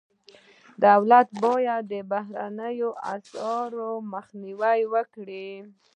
[0.85, 5.49] دولت باید د بهرنیو اسعارو مخنیوی وکړي.